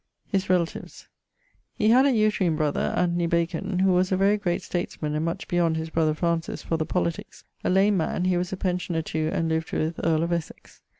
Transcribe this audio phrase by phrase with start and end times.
[0.33, 1.07] <_His relatives._>
[1.77, 5.47] He had a uterine[XVI.] brother ANTHONY BACON, who was a very great statesman and much
[5.47, 9.29] beyond his brother Francis for the politiques, a lame man, he was a pensioner to,
[9.31, 10.03] and lived with...
[10.03, 10.81] earle of Essex.